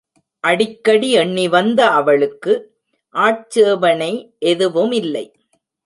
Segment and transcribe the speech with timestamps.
[0.43, 2.53] அடிக்கடி எண்ணி வந்த அவளுக்கு
[3.15, 4.13] ஆட்சேபணை
[4.39, 5.25] எதுவுமில்லை.